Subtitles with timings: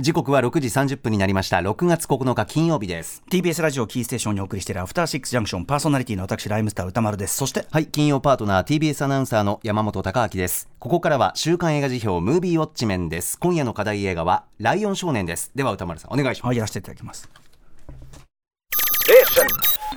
[0.00, 1.58] 時刻は6時30分になりました。
[1.58, 3.22] 6月9日金曜日です。
[3.30, 7.36] TBS ラジオキーステーションにお送りしているアフターシックスジャンクションパーソナリティの私ライムスター歌丸です。
[7.36, 10.70] そしてはい金曜パートナー TBS アナウンサーの山本貴明です。
[10.78, 13.38] ここからは週刊映画辞表ムービーウォッチメンです。
[13.38, 15.52] 今夜の課題映画はライオン少年です。
[15.54, 16.46] では歌丸さんお願いします。
[16.46, 17.28] はいやらせていただきます。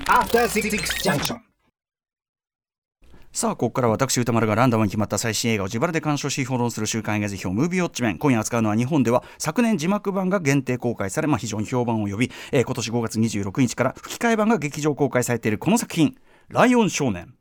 [0.09, 1.52] アフターシックスジャンクション
[3.35, 16.15] さあここから私歌丸がランダムに決まった最新映画を自腹で鑑賞し評論する週刊映画辞表ムービーウォッチメン今夜扱うのは日本では昨年字幕版が限定公開され、まあ、非常に評判を呼び、えー今年5月26日から吹き替え版が劇場公開されているこの作品
[16.49, 17.33] 「ライオン少年」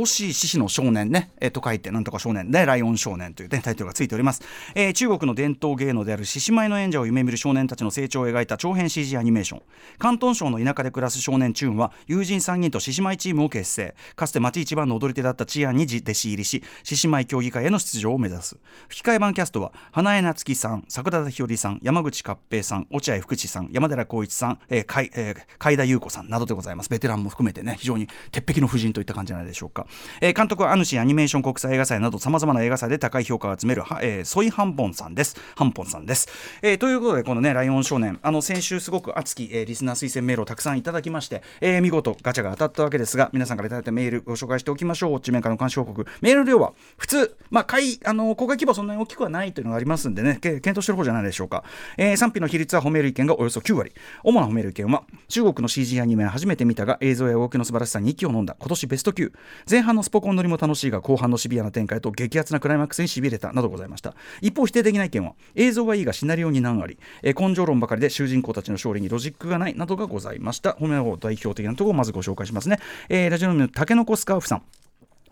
[0.00, 4.42] 惜しい獅子の少年ね、えーと書いてなんとか少年でライオン少年という、ね、タイトルがついております、
[4.74, 9.62] えー中国の伝統芸能である獅子舞の演者を夢見る少年たちの成長を描いた長編 CG アニメーション。
[10.00, 13.94] 広東省の田舎で暮らす少年チューンは友人3人と獅子舞チームを結成。
[14.16, 18.56] かつて町一番の踊り手だったチアンに弟子入りし獅子舞競技会への出場を目指す。
[18.88, 26.90] 吹き替え版キャストは花江夏樹さん桜田ひよりさん山口勝平さん落合福地さん山寺宏一さん、えー海えー海田優子さんなどでございます。
[26.90, 29.81] ベテランも含めてね非常に鉄壁の夫人といった感じじゃないでしょうか、
[30.20, 35.36] えー監督はアヌシアニメーション国際映画祭などさまざまな映画祭で高い評価を集める、はえーソイハンポンさんです。
[35.56, 36.28] ハンポンさんです、
[36.62, 38.18] えーということでこのねライオン少年。
[38.22, 45.20] あの先週すごく熱き、えーリスナー推薦メールをたくさんいただきまして、えー見事ガチャが当たったわけですが皆さんからいただいたメールご紹介しておきましょう。
[45.20, 46.06] 地面からの監視報告。
[46.20, 47.36] メール量は普通。
[47.50, 50.38] まあ会あの公開規模そんなに大きくはないというのがありますんでね。
[50.40, 51.64] 検討してる方じゃないでしょうか、
[51.96, 53.92] えー賛否の比率は褒める意見がおよそ9割。
[54.22, 58.56] 主な褒める意見は中国の CG アニメは初めて見たが映像や動きの素晴らしさに息を飲んだ。
[58.58, 59.32] 今年ベスト級
[59.72, 64.14] 前半のスポコンノリも楽しいが後半のシビアな展開と激アツなクライマックスにしびれたなどございました。
[64.42, 70.72] 一方否定的な意見は映像はいいがシナリオに難あり、えー根性論ばかりで主人公たちの勝利にロジックがないなどがございました。
[70.72, 74.62] 褒めを代表的なところをまずご紹介しますね、えーラジオネームたけのこスカーフさん。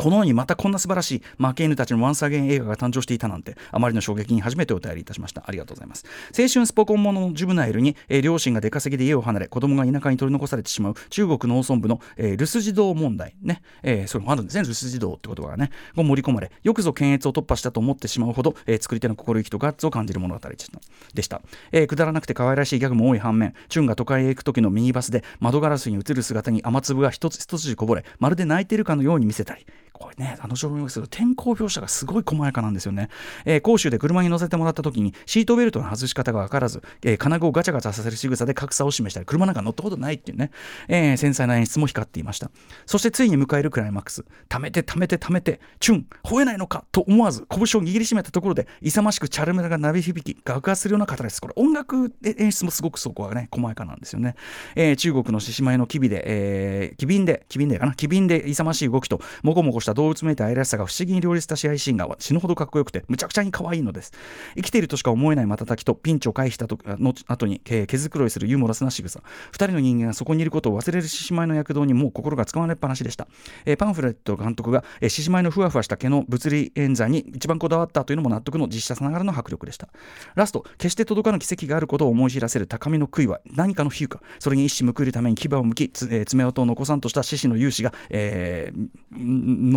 [0.00, 5.44] このようにまたこんな素晴らしい負け犬たちの once again 映画が誕生していたなんてあまりの衝撃に初めてお便りいたしました。
[5.46, 6.06] ありがとうございます。
[6.28, 14.62] 青春スポコンもののジュブナイルに、えー両親が出稼ぎで家を離れ子供が田舎に取り残されてしまう中国農村部の、えー留守児童問題ね、えーそれもあるんですね。
[14.62, 15.70] 留守児童って言葉がね。
[15.94, 20.80] が盛り込まれよくぞ検閲を突破したと思ってしまうほど、えー作り手の心意気とガッツを感じる物語でした
[21.12, 23.52] でした、えーくだらなくて可愛らしいギャグも多い反面。
[23.68, 29.66] チュンが都会へ行く時のミニバスで窓ガラスに映る姿に雨粒が一つ一つこぼれまるで泣いているかのように見せたり。
[30.00, 33.10] これね、あの状況ですけど、天候描写がすごい細やかなんですよね。
[33.44, 40.52] えー、甲州で車に乗せてもらった時に、シートベルトの外し方が分からず、えー金具をガチャガチャさせる仕草で格差を示したり、車なんか乗ったことないっていうね、
[40.88, 42.50] えー繊細な演出も光っていました。
[42.86, 44.24] そしてついに迎えるクライマックス。
[44.48, 51.42] 貯めて貯めて貯めて、チュン、吠えないのかと思わず、拳を握りしめたところで、勇ましくチャルメラが鳴り響き、爆発するような方です。
[51.42, 54.34] これ、音楽演出もすごくそこはね、細やかなんですよね。
[54.76, 64.12] えー中国の獅子舞の機微で、えー機敏で、機敏でかな、機敏で勇ましい動きと、もこもこした動物めいた愛らしさが不思議に両立した試合シーンが死ぬほどかっこよくて、むちゃくちゃに可愛いのです。
[64.56, 69.22] 生きているとしか思えない瞬きと、ピンチを回避したとの後に、毛づくろいするユーモラスな仕草。
[69.52, 73.28] 二人の人間がそこにいることを忘れる獅子舞の躍動にもう心が使われっぱなしでした。
[73.64, 79.88] えーパンフレット監督が、獅子舞のふわふわした毛の物理演算に一番こだわったというのも納得の実写さながらの迫力でした。
[80.34, 88.90] ラスト、決して届かぬ奇跡があることを思い知らせる高みの杭は何かの比喩か、それに一矢報いるために牙を向き、えー爪痕を残さんとした獅子の勇士が、えー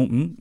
[0.08, 0.36] のん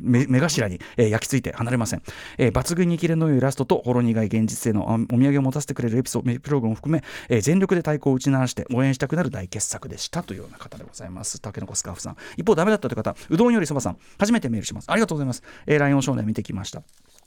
[0.00, 2.02] 目頭に、えー焼き付いて離れません、
[2.38, 16.82] えー抜群にキレの良いラストとほろ苦い現実へのお土産を持たせてくれるエピソードプログラムを含め、えー全力で対抗を打ち鳴して応援したくなる大傑作でしたというような方でございます竹の子スカーフさん一方ダメだったという方うどんよりそばさん初めてメールしますありがとうございます、えーライオン少年見てきました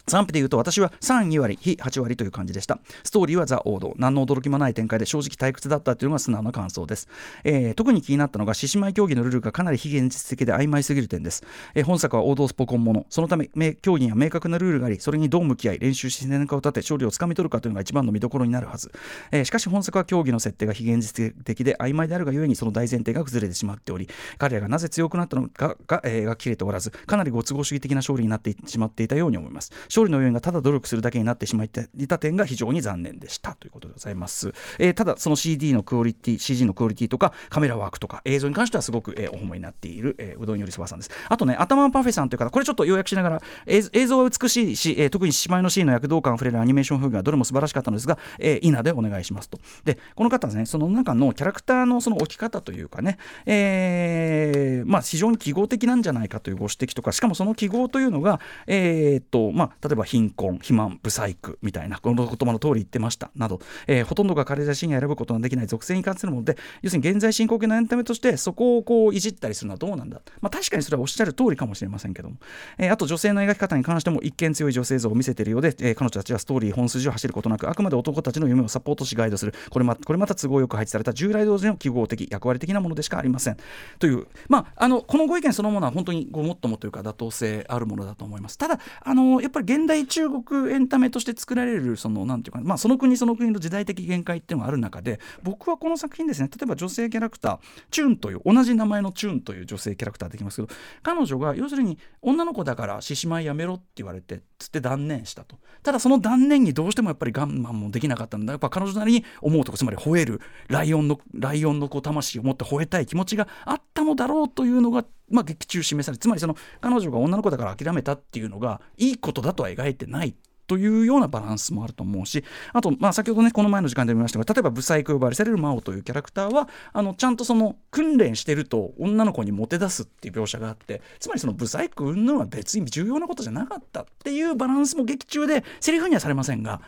[0.09, 2.79] 賛否で言うと私は3、2割、非8割という感じでした。
[3.03, 3.93] ストーリーはザ・王道。
[3.97, 7.07] 何の驚きもない展開で正直退屈だったというのが素直な感想です。
[7.43, 11.43] えー特に気になったのが、獅子舞競技のルールがかなり非現実的で曖昧すぎる点です。
[11.75, 13.05] えー本作は王道スポコンもの。
[13.09, 13.47] そのため、
[13.81, 18.91] 競技には明確なルールがあり、それにどう向き合い、練習し戦果を立て、勝利をつかみ取るかというのが一番の見どころになるはず。
[19.31, 24.07] えーしかし本作は競技の設定が非現実的で曖昧であるがゆえにその大前提が崩れてしまっており、
[24.37, 29.71] 彼らがなぜ強くなったのかが、えーが切れておらず、かなりご都合主義的な勝利になってしまっていたように思います。
[29.97, 34.53] 勝利の要因がただ努力するだけになってしまっていた点が非常に残念でしたということでございます。
[34.79, 41.11] えーただ、その CD のクオリティ、CG のクオリティとか、カメラワークとか、映像に関してはすごく、えーお褒めになっている、えーうどんよりそばさんです。
[41.29, 49.59] あとね、頭パフェさんという方、これちょっと要約しながら、映像は美しいし、えー特に姉妹のシーンの躍動感あふれるアニメーション風景がどれも素晴らしかったのですが、えー、イナでお願いしますと。
[49.83, 72.37] で、この方ですね、その中のキャラクターのその置き方というかね、えーまあ、非常に記号的なんじゃないかというご指摘とか、しかもその記号というのが、えーっとまあ、例えば貧困肥満不細工みたいなこの言葉の通り言ってましたなど、えー、ほとんどが彼自身が選ぶことのできない属性に関するもので要するに現在進行形のエンタメとしてそこをこういじったりするのはどうなんだ、まあ、確かにそれはおっしゃる通りかもしれませんけども、
[72.77, 79.53] えー、あと女性の描き方に関しても一見強い女性像を見せているようで、えー、彼女たちはストーリー本筋を走ることなくあくまで男たちの夢をサポートしガイドする。
[79.69, 83.57] これまこれまた都合よく配置された従来同時の記号的役割的なものでしかありません。
[83.99, 88.57] というまああのこのご意見そのものは本当にごもっともというか妥当性あるものだと思います。
[88.57, 97.59] ただあのやっぱり現代中国エンタメとして作られるそのなんていうか、まあ、その国その国の時代的限界っていうのがある中で僕はこの作品ですね例えば女性キャラクター
[97.91, 100.67] チューンという同じ名前のチューンという女性キャラクターできますけど
[101.03, 105.57] 彼女が要するに女の子だから獅子舞やめろって言われてつって断念したと。
[105.83, 108.53] ただその断念にどうしてもやっぱり我慢もできなかったんだ。
[108.53, 120.35] やっぱ彼女なりに思うとこつまり吠えるライオンのライオンのこう魂を持って吠えたい気持ちがあったのだろうというのがまあ、劇中示されつまりその彼女が女の子だから諦めたっていうのがいいことだとは描いてない
[120.67, 122.43] というようなバランスもあると思うし
[122.73, 136.81] あと、まあ、先ほどねこの前の時間で見ましたが例えばブサイク呼ばれされる魔王というキャラクターはあのちゃんとその訓練してると女の子にモテ出すっていう描写があってつまりそのブサイク云々は別に重要なことじゃなかったっていうバランスも劇中でセリフにはされませんが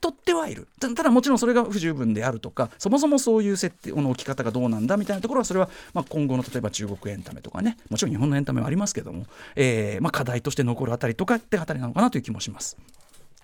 [0.00, 12.76] 取ってはいるただもちろんそれが不十分であるとかそもそもそういう設定の置き方がどうなんだみたいなところはそれはまあ今後の例えば中国エンタメとかねもちろん日本のエンタメはありますけども、えーまあ、課題として残るあたりとかってあたりなのかなという気もします。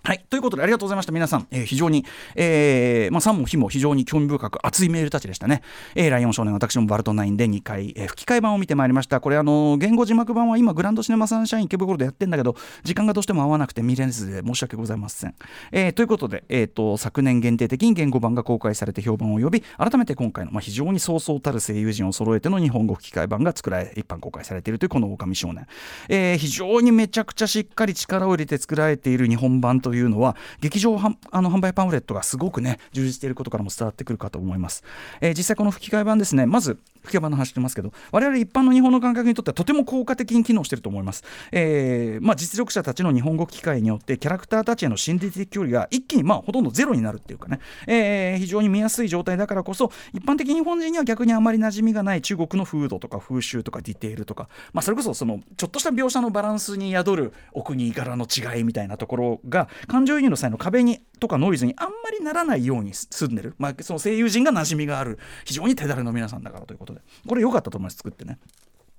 [0.04, 0.24] はい。
[0.28, 1.12] ということで、ありがとうございました。
[1.12, 2.04] 皆さん、えー、非常に、
[2.34, 5.62] えー、まあ、3も日も非常に興味深く熱いメールたちでしたね。
[5.94, 9.20] えー、ライオン少年、私もバルトナインで2回、えー、吹き替え版を見てまいりました。
[9.20, 15.36] これ、あの、言語字幕版は今、グランドシネマサンシャイン池袋でやってんだけど、時間がどうしても合わなくて見れずで申し訳ございません。
[15.70, 25.64] えー、ということで、えっ、ー、と、昨年限定的に言語版が公開されて評判を呼び、改めて今回の、まあ、非常にそうそうたる声優陣を揃えての日本語吹き替え版が作られ、一般公開されているというこの狼少年。
[26.08, 30.98] えー、非常にめちゃくちゃしっかり力を入れて作られている日本版とというのは、劇場
[31.30, 34.84] あの販売パンフレットがすごくね充実していることからも伝わってくるかと思います、
[35.20, 68.40] えー、実際この吹き替え版ですねまず吹き替え版の話してますけど我々一般の日本の感覚にとってはとても効果的に機能していると思います、えーまあ、実力者たちの日本語機会によってキャラクターたちへの心理的距離が一気にまあほとんどゼロになるっていうかね、えー、非常に見やすい状態だからこそ一般的日本人には逆にあまり馴染みがない中国の風土とか風習とかディテールとか、まあ、それこそそのちょっとした描写のバランスに宿るお国柄の違いみたいなところが感情移入の際の壁にとかノイズにあんまりならないように住んでる、まあ、その声優陣が馴染みがある非常に手だれの皆さんだからということでこれ良かったと思います作ってね。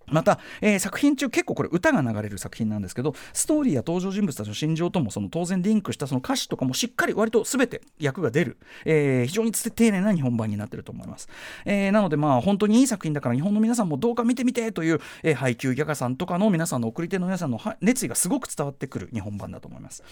[0.08, 11.30] また、えー、作品中結構これ歌が流れる作品なんですけどストーリーや登場人物たちの心情ともその当然リンクしたその歌詞とかもしっかり割と全て役が出る、えー、非常に丁寧な日本版になってると思います、
[11.66, 20.04] えー、なのでまあ本当にいい作品だから日本の皆さんもどうか見てみてという、えー、配給ギャガさんとかの皆さんの送り手の皆さんの熱意がすごく伝わってくる日本版だと思います、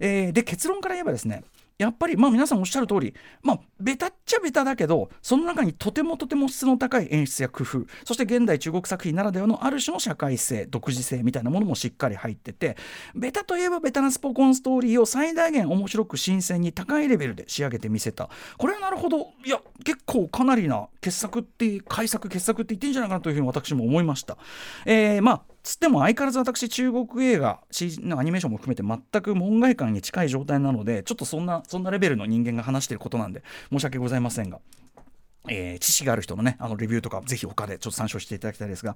[0.00, 1.44] えー、で結論から言えばですね
[1.78, 12.76] やっぱりまあ皆さんおっしゃる通りまあベタっちゃベタだけどその中にとてもとても質の高い演出や工夫そして現代中国作品ならではのある種の社会性独自性みたいなものもしっかり入ってて
[13.14, 18.28] ベタといえばベタなスポコンストーリーを最大限面白く新鮮に高いレベルで仕上げてみせた
[18.58, 24.36] これはなるほどいや結構かなりな傑作って改作傑作って言っていいんじゃないかなというふうに私も思いました。
[24.86, 34.58] えー、まあつっても相変わらず私中国映画 CG のアニメーションも含めて全く門外観に近い状態なのでちょっとそんなそんなレベルの人間が話してることなんで申し訳ございませんが
[35.48, 38.94] えー、知識がある人のね、あのレビューとか、ぜひ他でちょっと参照していただきたいですが、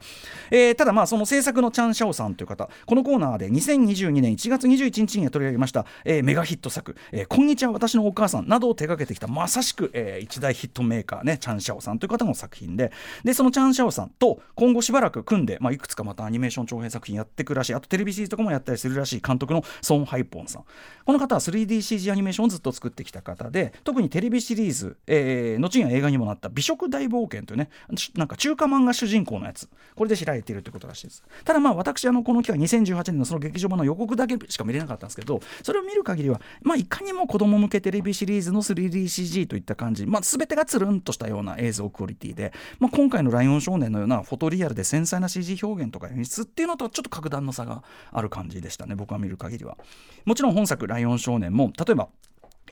[0.51, 12.93] えー、ただまあ、その制作のチャン・シャオさんという方、このコーナーで2022年1月21日に取り上げました、えー、メガヒット作、えー、こんにちは、私のお母さんなどを手掛けてきた、まさしく、えー、一大ヒットメーカーね、チャン・シャオさんという方の作品で、
[13.25, 20.65] で、そのチャン・シャオさんと今後しばらく組んで、まあ、いくつかまたアニメーション長編作品やってくらしい、あとテレビシリーズとかもやったりするらしい監督のソン・ハイポンさん。
[21.05, 27.71] この方は 3DCG アニメーションをずっと作ってきた方で、特にテレビシリーズ、えー、後には映画にもなってた美食大冒険というね
[28.15, 29.69] なんか中華漫画主人公のやつ。
[29.95, 31.23] これで知られているということらしいです。
[31.45, 49.77] ただまあ私あのこの機会2018年のその劇場版の予告だけしか見れなかったんですけどそれを見る限りはまあいかにも子供向けテレビシリーズの 3DCG といった感じ、まあ、全てがつるんとしたような映像クオリティで、まあ、今回の「ライオン少年」のようなフォトリアルで繊細な CG 表現とか演出っていうのとはちょっと格段の差がある感じでしたね僕は見る限りは。
[50.25, 52.09] もちろん本作「ライオン少年も」例えば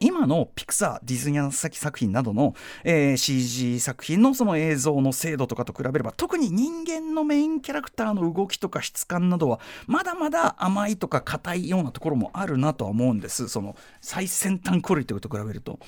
[0.00, 13.48] 今のピクサーディズニー作品などの、えー、CG 作品のその映像の精度とかと比べれば特に人間のメインキャラクターの動きとか質感などはまだまだ甘いとか硬いようなところもあるなとは思うんです。
[13.48, 15.78] その最先端クオリティと比べると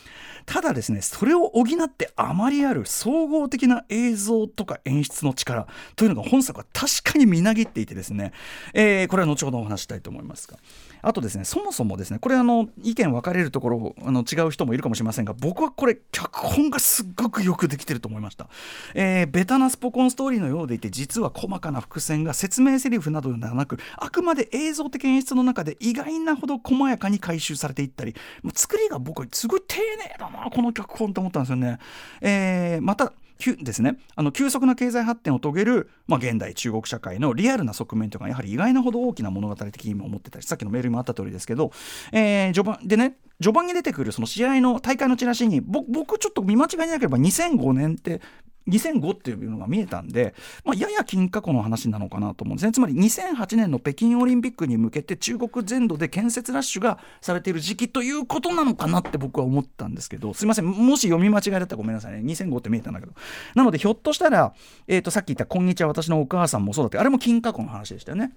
[0.44, 8.32] ただですねそれを補ってあまりある総合的な映像とか演出の力というのが本作は確かにみなぎっていてですね、
[8.72, 10.58] えー、これは後ほどお話したいと思いますが。
[11.06, 18.48] あとですねそもそもですねこれあの意見分かれるところあの違う人もいるかもしれませんが僕はこれ脚本がすっごくよくできてると思いました、
[18.92, 28.16] えー、ベタなスポコンストーリーのようでいて実は細かな伏線が説明セリフなどではなくあくまで映像的演出の中で意外なほど細やかに回収されていったり
[28.52, 31.78] 作りが僕はすごい丁寧だなこの脚本と思ったんですよね、
[32.20, 33.98] えー、またですね。
[34.14, 41.70] あの急速な経済発展を遂げる、まあ、現代中国社会のリアルな側面というのがやはり意外なほど大きな物語的にも思ってたりさっきのメールにもあった通りですけど、
[42.12, 48.22] えー、序盤でね序盤に出てくるその試合の大会のチラシに僕ちょっと見間違いなければ2005年って
[48.68, 52.72] 2005っていうのが見えたんで、まあ、やや金過去の話なのかなと思うんですね。
[52.72, 60.66] つまり2008年の北京オリンピックに向けて中国全土で建設ラッシュがされている時期ということなのかなって僕は思ったんですけどすいません。
[60.66, 62.20] もし読み間違いだったらごめんなさいね。
[62.32, 63.12] 2005って見えたんだけど。
[63.54, 64.52] なのでひょっとしたら、
[64.88, 68.32] えー、とさっき言った「こんにちは私のお母さん」もそうだってあれも金過去の話でしたよね。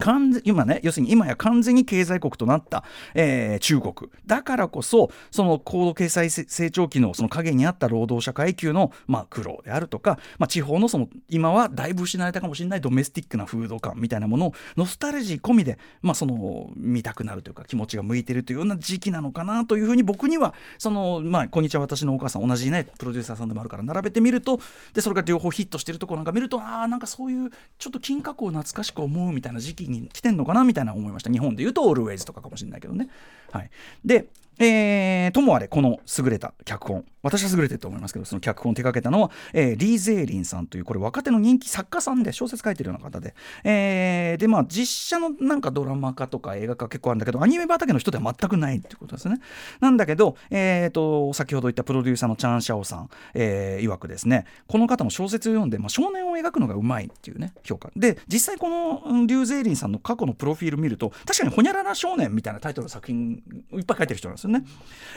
[0.00, 4.10] 完全今ね要するに今や完全に経済国となった、えー、中国。
[4.26, 24.60] だからこそその高度経済成長期のその影にあった労働者階級の、まあ、苦労であるとか、まあ、地方のその今はだいぶ失われたかもしれないドメスティックな風土感みたいなものをノスタルジー込みで、まあ、その見たくなるというか気持ちが向いてるというような時期なのかなというふうに僕にはその、まあ、こんにちは私のお母さん同じねプロデューサーさんでもあるから並べてみると
[24.94, 33.08] でそれが両方ヒットしてるところなんか見るとああなんかそういうちょっと金貨を懐かしく思うみたいな時期に来てんのかなみたいな思いました日本で言うとオールウェイズとかかもしれないけどね。
[33.50, 33.70] はい、
[34.04, 34.28] で
[34.60, 37.04] えー、ともあれこの優れた脚本。
[37.22, 49.38] 私は優れてると思いますけどその脚本を手掛けたのは、えー、リー・ゼーリンさんというこれ若手の人気作家さんで小説書いてるような方で、えー、でまあ実写のなんかドラマ化とか映画化結構あるんだけどアニメ畑の人では全くないっていうことですね。
[49.80, 57.90] なんだけど、えーと、先ほど言ったプロデューサーのチャン・シャオさん、えー、曰くですねこの方の小説を読んで、まあ、少年を描くのがうまいっていうね評価。
[57.96, 64.64] で実際このリュウ・ゼーリンさんの過去のプロフィール見ると確かに「ほにゃらら少年」みたいなタイトルの作品いっぱい書いてる人なんですよね、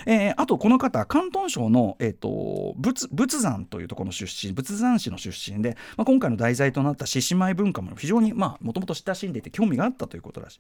[0.05, 10.59] えー、あとこの方広東省の、えーと仏仏山というところの出身仏山市の出身で、まあ、今回の題材となった獅子舞文化も非常にもともと親しんでいて興味があったということらしい。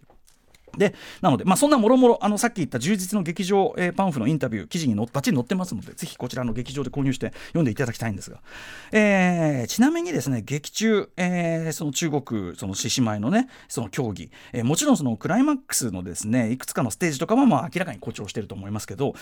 [0.77, 8.39] でなので、まあ、そんなもろもろあのさっき言った充実の劇場、えー、パンフのインタビュー記事にのバッチリ載ってますのでぜひこちらの劇場で購入して読んでいただきたいんですが、
[8.91, 19.13] えー、ちなみにですね劇中、えー、その中国その獅子舞のねその競技、えー、もちろんそのクライマックスのですねいくつかのステージとかはまあ明らかに誇張してると思いますけど、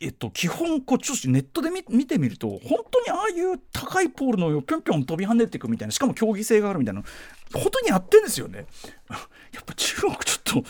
[0.00, 7.02] えっと、基本こうちょっとネットで見てみると本当にああいう高いポールのようぴょんぴょん飛び跳ねていくみたいなしかも競技性があるみたいな
[7.52, 8.66] 本当にやってんですよね。
[9.52, 10.62] やっぱ中国ちょっと い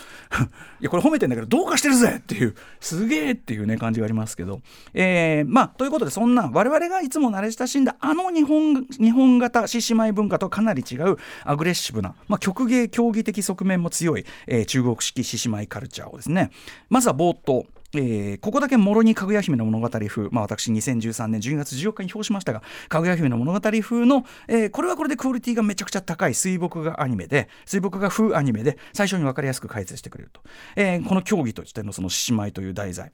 [0.81, 4.61] やこれ褒めてんだけどどうかしてるぜっていうすげえっていうね感じがありますけど、
[4.93, 16.51] えー、まあということでそんな我々がいつも慣れ親しんだあの日本日本型獅子舞文化とかなり違うアグレッシブな、まあ、曲芸競技的側面も強い、えー、中国式獅子舞カルチャーをですね。
[16.89, 17.67] まずは冒頭。
[17.95, 30.41] えー、ここだけもろにかぐや姫の物語風、まあ、私2013年12月14日に表しましたがかぐや姫の物語風の、えー、これはこれでクオリティがめちゃくちゃ高い水墨画アニメで水墨画風アニメで最初に分かりやすく解説してくれると、
[30.77, 33.13] えー、この競技としてのその獅子舞という題材。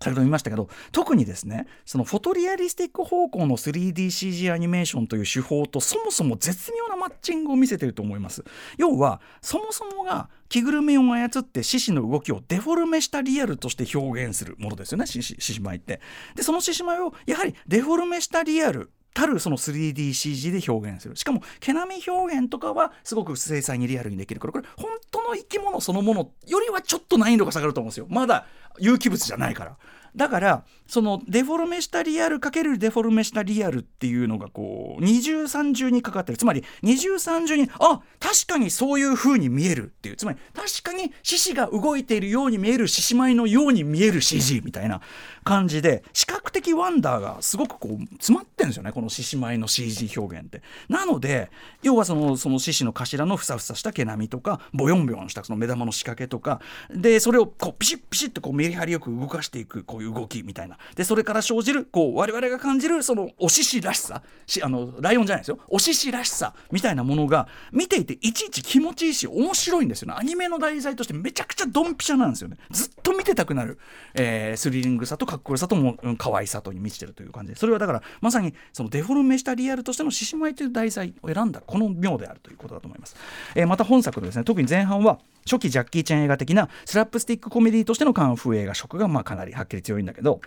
[0.00, 8.44] 先ほど見ましたけど特にですねそのフォトリアリスティック方向の 3DCG アニメーションという手法とそもそも絶妙なマッチングを見せてると思います。
[8.76, 16.00] 要はそもそもが着ぐるみを操って獅子の動きをデフォルメしたリアルとして表現するものですよね獅子舞って。
[16.34, 21.16] でその獅子舞をやはりデフォルメしたリアルたるその 3DCG で表現する。
[21.16, 28.06] しかも毛並み表現とかはすごく精細にリアルにできるからこれ本当の生き物そのものよりはちょっと難易度が下がると思うんですよ。
[28.10, 28.44] まだ
[28.78, 29.78] 有機物じゃないから。
[30.16, 45.00] だからそのデフォルメしたリアルかけるデフォルメしたリアルっていうのがこう二重三重にかかってるつまり二重三重にあ確かにそういう風に見えるっていうつまり確かに獅子が動いているように見える獅子舞のように見える CG みたいな
[45.44, 50.62] 感じで視覚的ワンダーがすごくこう詰まってるんですよねこの獅子舞の CG 表現って。
[50.88, 51.50] なので
[51.82, 60.78] 要はそのその獅子の頭のふさふさした毛並みとかボヨンボヨンしたその目玉の仕掛けとかでそれをこうピシッピシッとこうメリハリよく動かしていくこういう動きみたいな。
[60.94, 64.22] でそれから生じるこう我々が感じるそのお獅子らしさ。
[64.46, 65.58] しあのライオンじゃないですよ。
[65.68, 70.14] お獅子らしさみたいなものが見ていていちいち気持ちいいし面白いんですよね。
[70.18, 72.56] アニメの題材としてめちゃくちゃドンピシャなんですよね。
[72.70, 73.78] ずっと見てたくなる、
[74.14, 77.52] えー、スリリングさとかっこよさとも、うん、可愛さとに満ちてるという感じ。
[77.52, 83.16] でそれはだからまさにそのデフォルメしたリアルとしての獅子舞という題材を選んだこの妙であるということだと思います、
[83.54, 90.40] えー、また本作のですね特に前半は初期ジャッキー・チェン映画的なスラップスティックコメディとしてのカンフー映画色がまあかなりはっきり強いんだけど。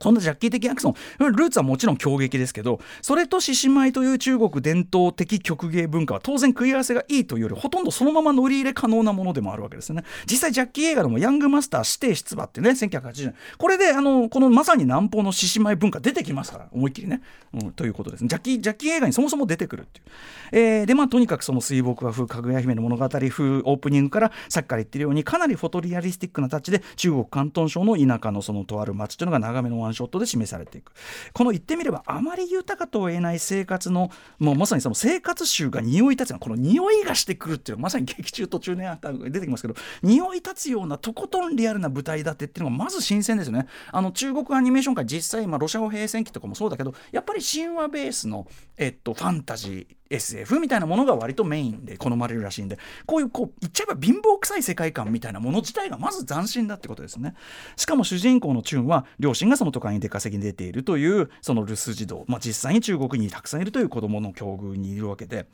[0.00, 10.04] そんなジャッキー的アクション、ルーツはもちろん京劇ですけど、それと獅子舞という中国伝統的曲芸文化は当然食い合わせがいいというより、ほとんどそのまま乗り入れ可能なものでもあるわけですね。
[10.26, 13.34] 実際、ジャッキー映画でもヤングマスター師弟出馬ってね、1980年。
[13.58, 17.20] これで、あの、このまさに南方の獅子舞文化出てきますから、思いっきりね。
[17.52, 18.28] うん、ということですね。
[18.28, 20.04] ジャッキー、ジャッキー映画にそもそも出てくるっていう。
[20.52, 30.92] えー、で、まあ、とにかくその水墨画風、かぐや姫の物語風オープニングから、さっきから言ってるように、かなりフォトリアリスティックなタッチで、中国広東省の田舎のそのとある町というのが長めのワンショットで示されていく。
[31.32, 43.66] この言ってみればあまり豊かとは言えない生活のもうまさにその生活臭が匂い立つようなこの匂いがしてくるっていうまさに劇中途中ね出てきますけど匂い立つようなとことんリアルな舞台だってっていうのがまず新鮮ですよね。
[43.92, 49.99] あの中国アニメーション界実際、まあ、ロシア語平戦期とかもそうだけどやっぱり神話ベースの、えっと、ファンタジー。
[50.10, 57.34] SF みたいなものが割とメインで好まれるらしいんでこういうこう言っちゃえば貧乏臭い世界観みたいなもの自体がまず斬新だってことですね
[57.76, 65.46] しかも主人公のチュンは両親がその都会に出稼ぎに出ているというその留守児童、まあ、実際に中国にたくさんいるという子どもの境遇にいるわけで。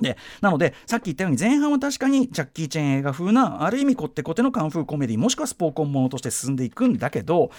[0.00, 7.50] でなのでさっき言ったように前半は確かにジャッキー・チェン映画風なある意味こってこてのカンフーコメディもしくはスポーコンものとして進んでいくんだけど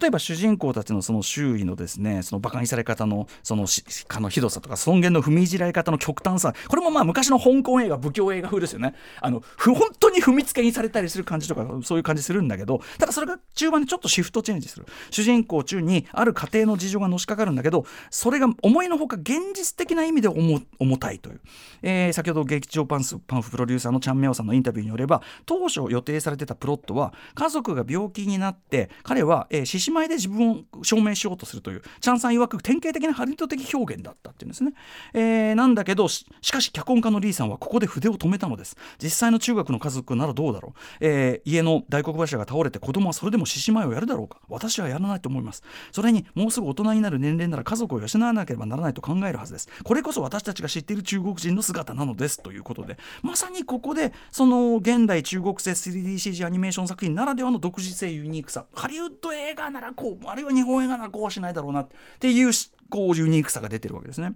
[0.00, 3.66] 例えば主人公たちのその周囲のですねそのバカにされ方のその
[4.08, 8.94] かのひどさとか尊厳の踏みいじられ方の極端さこれもまあ昔の香港映画武教映画風ですよね。
[9.20, 14.86] あの本当に踏みつけにされたりする感じとかそういう感じするんだけどただそれが中盤でちょっとシフトチェンジする。
[15.10, 21.40] 主人公中にある家庭の事情がのしかかるんだけどそれが思いのほか現実的な意味で重重たいという、
[21.88, 34.72] えー、先ほど劇場パンスパンフプロデューサーのチャン・ミャオさんのインタビューによれば当初予定されてたプロットは家族が病気になって彼は獅子舞で自分を証明しようとするというチャンさん曰く典型的なハリウッド的表現だったっていうんですね、
[35.14, 38.76] えー、なんだけどしかし脚本家のリーさんはここで筆を止めたのです。
[39.00, 44.40] 実際の中学の家族ならどうだろう、えー、家の大黒柱が倒れて子供はそれでも獅子舞をやるだろうか。
[44.48, 45.62] 私はやらないと思います。
[45.92, 49.68] それにもうすぐ大人になる年齢なら家族を養わなければならないと考えるはずです。
[49.84, 62.52] これこそ私たちが知っている中国人の姿姿なのですということでまさにここでその現代中国製 3DCG アニメーション作品ならではの独自性ユニークさハリウッド映画ならこうあるいは日本映画ならこうはしないだろうなっていう
[62.88, 64.32] こうユニークさが出てるわけですね。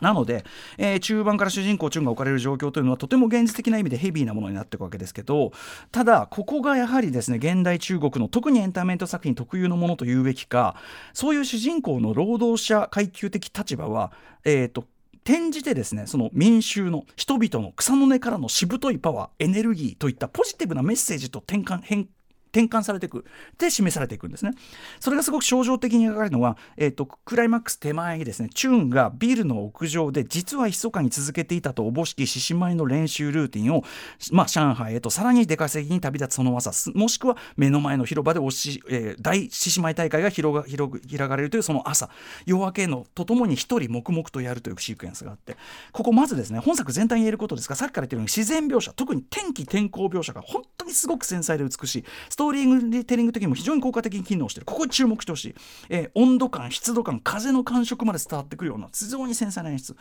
[0.00, 0.44] なので、
[0.78, 5.52] えー、中盤から主人公チュンが置かれる状況というのはとても現実的な意味でヘビーなものになっていくわけですけど
[5.92, 10.74] ただここがやはりですね現代中国の特にエンターメント作品特有のものというべきか
[11.12, 14.10] そういう主人公の労働者階級的立場は、
[14.44, 14.86] えーと
[15.30, 22.08] 転じてですねその民衆の人々の草の根からのしぶといパワーエネルギーといったポジティブなメッセージと転換変
[22.52, 23.24] 転換されていく。
[23.58, 24.52] で示されていくんですね。
[24.98, 33.84] それがすごく象徴的に描かれるのは、えーと、クライマックス手前にですねチューンがビルの屋上で実は密かに続けていたとおぼしき獅子舞の練習ルーティンを、
[34.32, 42.10] まあ、上海へとさらに出稼ぎに旅立つその技もしくは目の前の広場でおし、えー、大獅子舞大会が広が広開かれるというその朝
[42.46, 45.56] 夜明けのとともに一人黙々とやるというシークエンスがあって
[45.92, 52.04] ここまずですね本作全体に言えることですがさっきから言ってるように自然描写特に天気天候描写が本当にすごく繊細で美しい。
[52.40, 54.64] ストーリングテリング的にも非常に効果的に機能してる。
[54.64, 55.54] ここに注目してほしい、
[55.90, 59.94] えー、温度感湿度感風の感触まで伝わってくるような非常に繊細な演出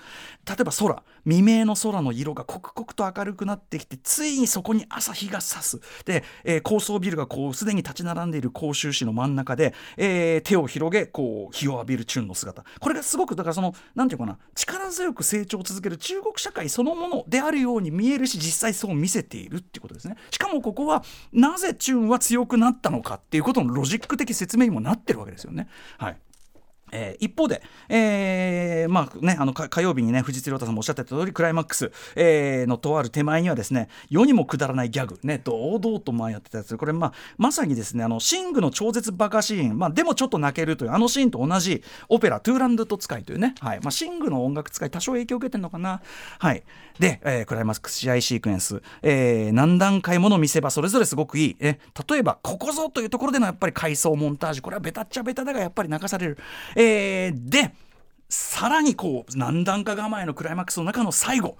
[0.47, 5.81] 例えば空未明の空の色が刻々と明るくなってきてついにそこに朝日が差す。
[6.05, 12.63] で、えー、高層ビルがこうすでに立ち並んでいる甲州市の真ん中で、えー、手を広げこう日を浴びるチュンの姿。
[12.79, 20.15] これがすごくだからその何て言うかな力強く成長を続ける中国社会そのものであるように見えるし実際そう見せているっていうことですね。
[20.31, 25.67] しかもここはなぜチュンは強くなったのかっていうことのロジック的説明にもなってるわけですよね。
[25.97, 26.17] はい
[26.91, 36.77] えー、一方で、えー、まあね、あの火曜日にね藤津亮太さんもおっしゃってた通りクライマックス、えー、のとある手前にはですね世にもくだらないギャグね堂々と前やってたやつ。
[36.77, 43.79] これ、まあ、まさにですねあのシングの超絶バカシーン、まあ、でもちょっと泣けるというあのシーンと同じオペラ「トゥーランドと使い」というね、はい。
[43.81, 46.01] まあ、シングの音楽使い多少影響を受けてるのかな、
[46.39, 46.63] はい、
[46.99, 51.57] で、えー、クライマックス試合シークエンス、えー、何段階もの見せ場それぞれすごくいい。
[51.59, 54.63] え例えばここぞというところでのやっぱり回想モンタージュ。
[54.63, 56.37] これはベタっちゃベタだがやっぱり泣かされる、
[56.81, 57.73] えー、で
[58.29, 61.57] さらにこう何段か構えのクライマックスの中の最後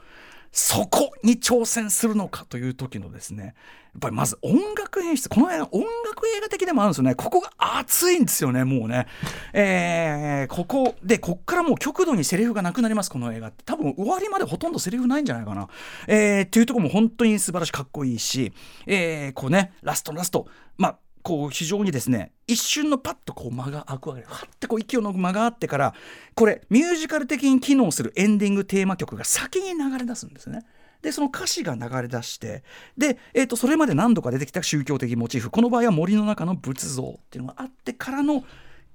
[0.52, 3.54] そこに挑戦するのかという時のですねやっ
[4.02, 7.16] ぱりまず音楽演出この映画音楽映画的でもあるんですよね。
[7.16, 9.08] ここが熱いんですよねもうね。
[9.52, 13.64] えー、ここでこっからもう極度にセリフがなくなりますこの映画って。
[13.66, 15.68] 多分終わりまでほとんどセリフないんじゃないかな。
[16.08, 18.54] えー、っていうところも本当に素晴らしいかっこいいし
[18.86, 20.48] えー、こうねラストラスト。
[20.78, 25.94] まあこう非常にですね一瞬のパッとこう間が開くわけではってこう息をのぐ間があってから
[26.36, 30.66] これミュージカル的に機能するエンディングテーマ曲が先に流れ出すんですね。
[31.02, 32.64] でその歌詞が流れ出して
[32.98, 38.44] で、えー、とそれまで何度か出てきた宗教的モチーフこの場合は森の中の仏像っていうのがあってからの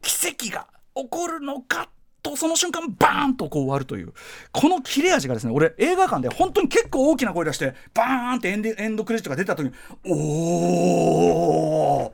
[0.02, 1.88] 奇跡が起こるのか
[2.24, 4.12] とその瞬間バーンとこう終わるという
[4.50, 9.72] この切れ味がですね俺映画館で本当に結構大きな声出してバーンってエンデエンドクレジットが出た時に
[10.06, 12.12] おー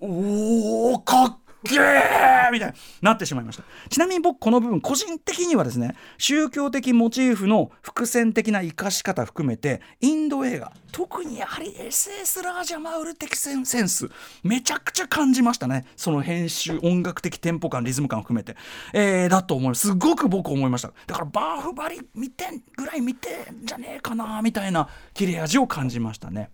[0.00, 3.64] おーかっけーみたいになってしまいました。
[3.88, 14.08] ちなみに僕この部分個人的にはですね宗教的モチーフの伏線的な生かし方含めてインド映画特にやはり SS ラージャマウル的センス
[14.42, 15.84] めちゃくちゃ感じましたね。
[15.96, 18.56] その編集音楽的テンポ感リズム感含めて、
[18.92, 19.88] えー、だと思います。
[19.88, 20.92] すごく僕思いました。
[21.06, 26.50] だからバーフバリ見てんぐらい見てんじゃねえかなみたいな切れ味を感じましたね。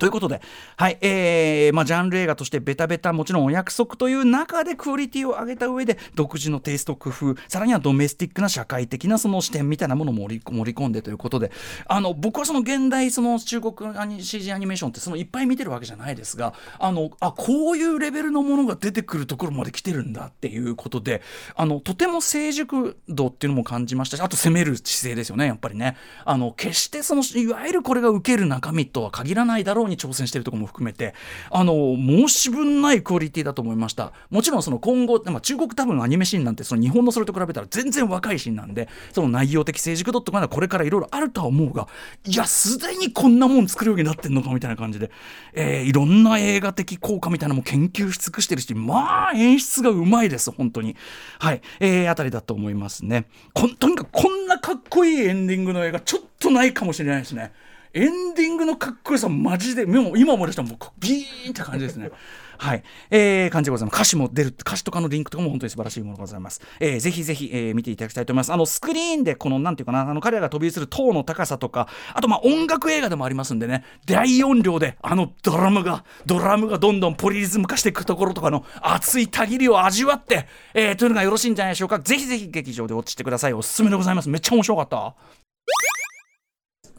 [0.00, 0.40] ということで、
[0.76, 11.52] はいえーまあ、ジャンル映画としてベタベタもちろんお約束という中でクオリティを上げた上で独自のテイスト工夫さらにはドメスティックな社会的なその視点みたいなものを盛り込んでということで
[11.86, 21.20] あの僕はその現代その中国アニ CG アニメーションってそのいっぱい見てるわけじゃないですがあのあこういうレベルのものが出てくるところまで来てるんだっていうことで
[21.56, 25.98] あのとても成熟度っていうのも感じましたしあと攻める姿勢ですよねやっぱりね。
[26.24, 31.14] あの決してそのいわゆるこれが受ける中身とは限らないだろうに挑戦してるところも含めて
[31.50, 34.12] あの申し分ないクオリティだと思いました。
[34.30, 41.88] もちろんその今後、まあ、中国多分アニメシーンなんてその日本のそれと比べたら全然若いシーンなんでその内容的成熟度とかはこれからいろいろあるとは思うが
[42.26, 45.10] いやすでにこんなもん作るようになってんのかみたいな感じで、
[45.52, 50.96] えー、いろんな映画的効果みたいなのも研究し尽くしてるしまあ演出がうまいです本当に。
[51.38, 51.62] はい。
[51.80, 53.26] えー、あたりだと思いますね。
[53.54, 57.52] とにかくこんなかっこいいエンディングの映画ちょっとないかもしれないですね。
[57.92, 62.10] エンディングのかっこよさマジでもう今思い出したらもうビーンって感じですね。
[62.60, 63.96] はい、えー、感じでございます。
[63.96, 66.60] 歌詞も出る、歌詞とかのリンクとかも本当に素晴らしいものでございます。
[66.78, 68.52] えー、ぜひぜひ、えー、見ていただきたいと思います。
[68.52, 81.98] あの、スクリーンでこの、なんていうかな、あの、彼らが飛び移る塔の高さとか、あと、ま、音楽映画でもありますんでね、大音量で、あのドラムが、ドラムがどんどんポリリズム化していくところとかの熱いたぎりを味わって、えー、というのがよろしいんじゃないでしょうか。
[81.98, 83.54] ぜひぜひ劇場でウォッチしてください。
[83.54, 84.28] おすすめでございます。
[84.28, 85.14] めっちゃ面白かった。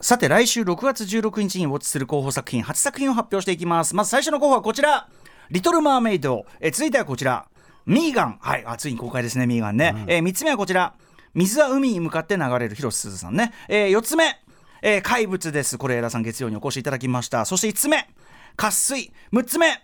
[0.01, 3.95] さて来週6月16日にウォッチする候補作品8作品を発表していきます。
[3.95, 5.07] まず最初の候補はこちら
[5.51, 7.47] 「リトル・マーメイド」え続いてはこちら
[7.85, 10.95] 「ミーガン」はいあついに公開ですねミーガンね、うん、えー、3つ目はこちら
[11.35, 14.41] 「水は海に向かって流れる」広瀬すずさんね、えー、4つ目。
[14.83, 15.77] えー、怪物です。
[15.77, 17.45] これ、枝さん月曜にお越しいただきました。
[17.45, 18.09] そして5つ目、
[18.57, 19.13] 渇水。
[19.31, 19.79] 6つ目、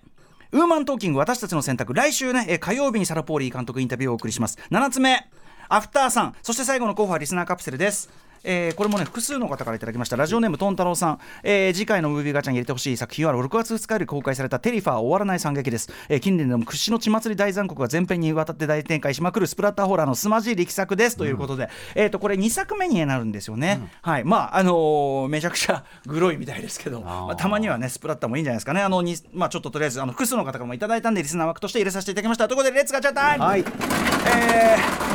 [0.51, 1.93] ウーマントーキング、私たちの選択。
[1.93, 4.58] 来週ね、えー、火曜日にサラ・ポーリー監督インタビューをお送りします。
[4.71, 5.30] 7つ目、
[5.69, 6.36] アフターサン。
[6.41, 8.10] そして最後の候補はリスナーカプセルです。
[8.43, 10.15] えー、これもね複数の方からいただきました。
[10.15, 21.17] ラジオネームとんたろうさん、えー、次回のムービーガチャに入れてほしい作品は6月2日より公開されたテリファー終わらない惨劇です、えー、近年でも屈指の血祭り大残酷が全編にわたって大展開しまくるスプラッターホラーのすさまじい力作です。
[21.17, 21.69] ということで、うん、
[22.02, 24.23] えー、とこれ2作目になるんですよね、うん、はい。
[24.23, 27.02] まああのー、めちゃくちゃグロいみたいですけど。
[27.02, 28.82] まあ、たまにはねスプラッターもいいんじゃないですかね。
[28.82, 32.47] あのにまあちょっととりあえずあの複数の方からもいただいたんでリスナー枠として入れさせていただきました。
[32.47, 33.63] ということで let's ガチャ time、はい、え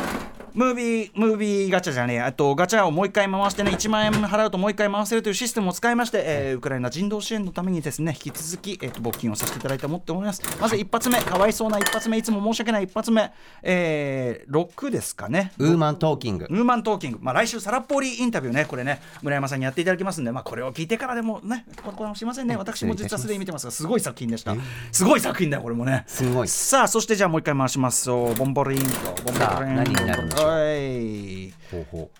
[0.09, 0.22] ー
[0.53, 10.43] ムービー、ムービーガチャじゃねえ、あとガチャをもう一回回してね、1万円払うともう一回回せるというシステムを使いまして、えー、ウクライナ人道支援のためにですね、引き続き、えー、と募金をさせていただいて思っております。
[10.61, 13.31] まず一発目、かわいそうな一発目、いつも申し訳ない一発目、
[13.63, 15.53] えー、6ですかね。
[15.57, 16.45] ウーマントーキング。
[16.45, 17.19] ウーマントーキング。
[17.19, 24.55] まあ来週、サラ・ポーリーインタビューね、これね、村山さんにやっていただきますんで、まあこれを聞いてからでもね、これすいませんね、私も実はすでに見てますが、すごい作品でした。
[24.91, 26.03] すごい作品だよ、これもね。
[26.05, 26.47] すごい。
[26.47, 28.09] さあ、そしてじゃあもう一回回します。
[28.09, 29.75] ボンボリンと、ボンボリン。
[29.75, 30.42] 何になるんでしょう。
[30.45, 31.53] はい。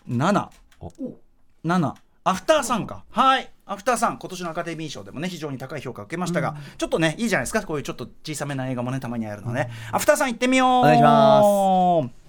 [0.08, 0.48] 7
[1.64, 1.94] 7
[2.26, 3.04] アフターさんか。
[3.10, 3.50] はい。
[3.66, 7.62] アフターさん今年のアカデミー賞でもね非常に高い評価を受けましたが、うん、ちょっとねいいじゃないですか。
[7.62, 10.68] こういうちょっと小さめな映画もねたまにあるのね、うん、アフターさん行ってみよう。
[10.80, 11.42] お願いしま
[12.08, 12.23] す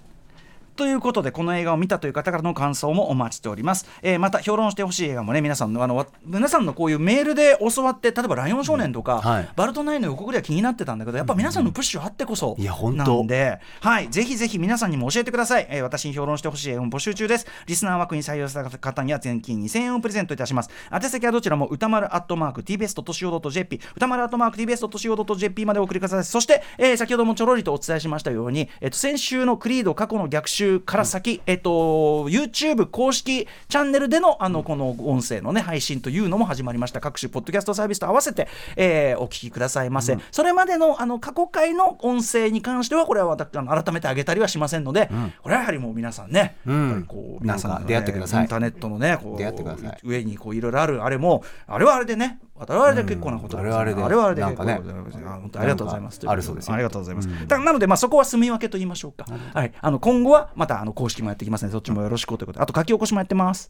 [0.76, 9.22] ということでこの映画を見たという方からの感想もお待ちしております、えー、また評論してほしい映画もね皆さんのあの皆さんのこういうメールで教わって例えば「ライオン少年」とか、うん。
[9.22, 17.48] はい、バルトナインの予告では気になってたんだけどやっぱ皆さんのプッシュあってこそなんで、はい、ぜひぜひ皆さんにも教えてください、えー、私に評論してほしい映画も募集中です。
[17.68, 20.70] リスナー枠に採用された方には全金2000円をプレゼントいたします。
[20.92, 26.24] 宛先はどちらも歌丸アットマーク TBS.CO.JP 歌丸アットマーク TBS.CO.JP までお送りください。
[26.24, 37.00] そして、えー、先ほどもちょろりとお伝えしましたように、えー、と先週のクリード過去の逆襲週から先、えっと、YouTube 公式チャンネルでのあのこの音声の、ね、配信というのも始まりました。
[37.00, 45.10] 各種ポッドキャストサービスと合わせて、えーお聞きくださいませ、それまでのあの過去回の音声に関してはこれは私あの改めてあげたりはしませんので、
[45.42, 46.90] これはやはりもう皆さんね、ん。
[46.90, 48.42] やっぱりこう皆さん出会ってください。
[48.44, 50.00] インターネットのねこう出会ってください。
[50.04, 56.22] 上にこういろいろあるあれもあれはあれでね我々で結構なことうん我々であれはあれで結構なことであ本当ありがとうございます。
[56.26, 56.74] あるそうですよ。
[56.74, 62.64] ありがとうございます、だなのでまあそこは住み分けと言いましょうか、はい、あの今後はまたあの公式もやっていきますのでそっちもよろしくということで。
[62.64, 63.70] あと書き起こしもやってます。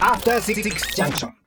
[0.00, 0.62] After Six
[0.96, 1.45] Junction.